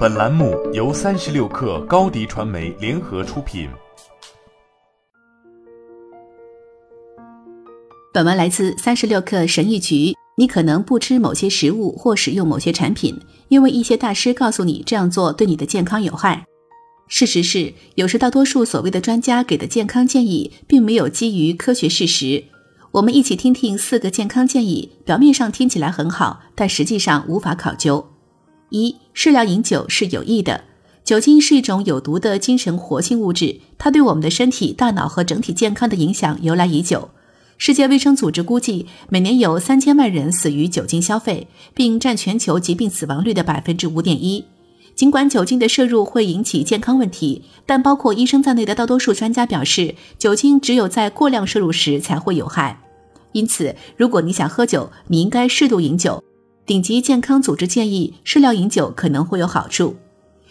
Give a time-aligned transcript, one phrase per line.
[0.00, 3.68] 本栏目由三十六氪高低传媒联合出品。
[8.10, 10.14] 本文来自三十六氪神医局。
[10.38, 16.46] 你可能不吃某些食物或使用某些产品，因为一些大师告诉你这样做对你的健康有害。
[17.06, 22.44] 事实是，有时大多数所谓的专家给的健康建议，并没有基于科学事实。
[22.92, 28.09] 我们一起听听四个健康建议，表面上听起来很好，但实际上无法考究。
[28.70, 30.64] 一、适量饮酒是有益的。
[31.04, 37.10] 酒精是一种有毒的精神活性物质，它对我们的身体、大脑和整体健康的影响由来已久。
[37.58, 44.44] 世界卫生组织估计，每年有三千万人死于酒精消费，并占全球疾病死亡率的百分之五点一。
[44.94, 52.80] 尽管酒精的摄入会引起健康问题，但包括医生在内的大多数专家表示，酒精只有在过量摄入时才会有害。
[53.32, 56.22] 因此，如果你想喝酒，你应该适度饮酒。
[56.70, 59.96] 顶级健康组织建议适量饮酒可能会有好处。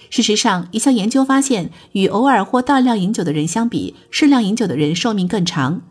[0.10, 5.82] 事实上，一项研究发现，与偶尔或大量饮酒的人相比，适量饮酒的人寿命更长。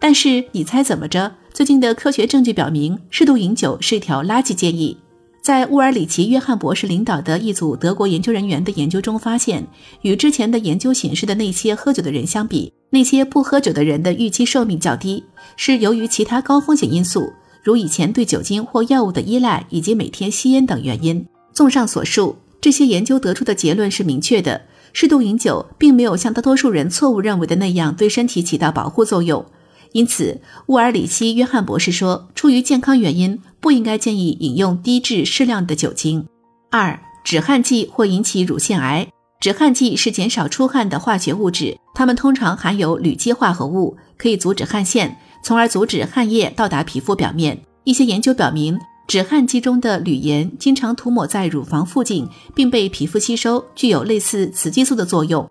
[0.00, 1.32] 但是，你猜怎么着？
[1.54, 4.96] 最近的科学证据表明，适度饮酒是一条垃圾建议。
[5.40, 9.64] 在乌尔里奇约翰博士领导的一组德国研究人员的研究中发现，
[10.02, 15.22] 与之前的研究显示的那些喝酒的人相比，那些不喝酒的人的预期寿命较低，
[15.56, 17.32] 是由于其他高风险因素，
[17.68, 21.26] 如以前对酒精或药物的依赖以及每天吸烟等原因。
[21.52, 24.62] 综上所述，这些研究得出的结论是明确的：
[24.94, 29.44] 适度饮酒并没有像大多数人错误认为的那样对身体起到保护作用。
[29.92, 36.26] 因此，乌尔里希·约翰博士说，出于健康原因，不应该建议饮用低至适量的酒精。
[36.70, 39.08] 二、止汗剂会引起乳腺癌。
[39.40, 47.58] 止汗剂是减少出汗的化学物质，它们通常含有铝基化合物，可以阻止汗腺，从而阻止汗液到达皮肤表面。
[47.84, 55.48] 一些研究表明，止汗剂中的铝盐经常涂抹在乳房附近，并被皮肤吸收，具有类似雌激素的作用。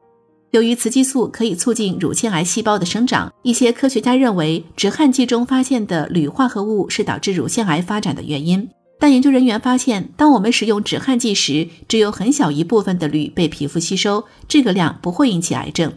[0.52, 8.70] 由于雌激素可以促进乳腺癌细胞的生长，一些科学家认为止汗剂中发现的铝化合物是导致乳腺癌发展的原因。
[9.00, 15.92] 但研究人员发现，当我们使用止汗剂时，只有很小一部分的铝被皮肤吸收，这个量不会引起癌症。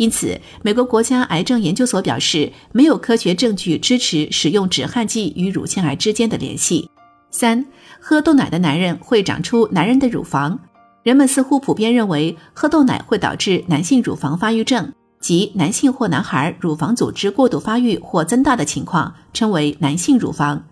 [0.00, 6.88] 因此，美国国家癌症研究所表示，没有科学证据支持使用止汗剂与乳腺癌之间的联系。
[7.30, 7.66] 三、
[8.00, 10.58] 喝豆奶的男人会长出男人的乳房。
[11.02, 14.90] 人们似乎普遍认为喝豆奶会导致男性乳房发育症，
[15.20, 20.64] 即男性或男孩乳房组织过度发育或增大的情况，称为男性乳房。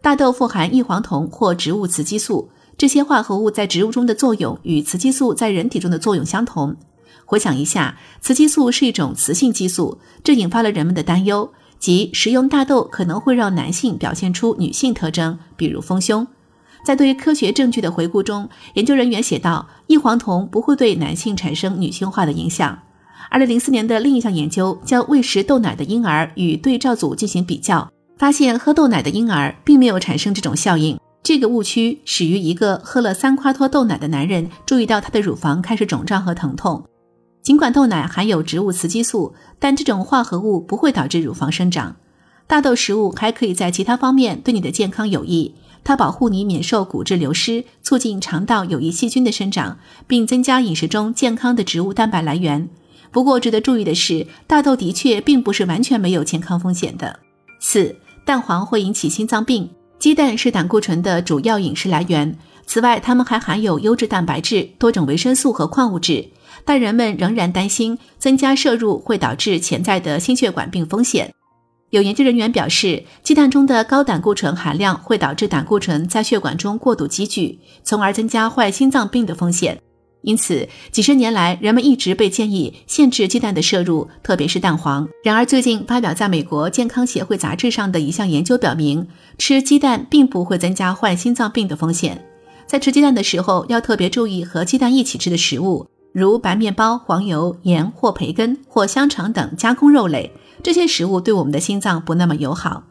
[0.00, 2.48] 大豆富含异黄酮或植物雌激素，
[2.78, 6.74] 这些化合物在植物中的作用与雌激素在人体中的作用相同。
[7.30, 16.26] 回想一下，雌激素是一种雌性激素，这引发了人们的担忧，即食用大豆可能会让男性表现出女性特征，比如丰胸。
[16.84, 22.76] 在对科学证据的回顾中，研究人员写道：异黄酮不会对男性产生女性化的影响。
[23.30, 30.98] 二零零四年的另一项研究将喂食豆奶的婴儿与对照组进行比较，发现喝豆奶的婴儿并没有产生这种效应。
[31.22, 36.84] 这个误区始于一个喝了三夸脱豆奶的男人注意到他的乳房开始肿胀和疼痛。
[37.42, 41.96] 尽管豆奶含有植物雌激素，但这种化合物不会导致乳房生长。
[42.46, 45.54] 大豆食物还可以在其他方面对你的健康有益。
[45.82, 52.68] 它保护你免受骨质流失，促进肠道有益细菌的生长，并增加饮食中健康的植物蛋白来源。
[53.10, 57.20] 不过，值得注意的是，大豆的确并不是完全没有健康风险的。
[57.60, 57.96] 四、
[58.26, 59.70] 蛋黄会引起心脏病。
[60.00, 66.30] 鸡蛋是胆固醇的主要饮食来源，此外，它们还含有优质蛋白质、多种维生素和矿物质。
[66.64, 71.34] 但人们仍然担心增加摄入会导致潜在的心血管病风险。
[71.90, 79.78] 有研究人员表示，鸡蛋中的高胆固醇含量会导致胆固醇在血管中过度积聚，从而增加患心脏病的风险。
[80.22, 85.08] 因此，几十年来，人们一直被建议限制鸡蛋的摄入，特别是蛋黄。
[85.24, 89.06] 然而，最近发表在美国健康协会杂志上的一项研究表明，
[89.38, 92.22] 吃鸡蛋并不会增加患心脏病的风险。
[92.66, 100.30] 在吃鸡蛋的时候，要特别注意和鸡蛋一起吃的食物，如白面包、黄油、盐或培根或香肠等加工肉类。
[100.62, 102.84] 这些食物对我们的心脏不那么友好。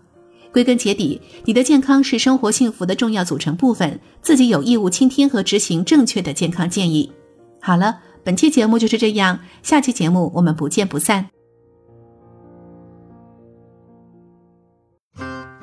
[0.52, 7.12] 归根结底，你的健康是生活幸福的重要组成部分，自己有义务倾听和执行正确的健康建议。
[7.62, 11.30] 好了，本期节目就是这样，下期节目我们不见不散。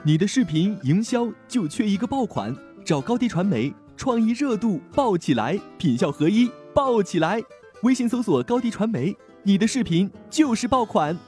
[0.04, 2.54] 你的视频营销就缺一个爆款，
[2.84, 7.42] 找高低传媒，创意热度爆起来，品效合一爆起来。
[7.82, 11.18] 微信搜索高低传媒，你的视频就是爆款。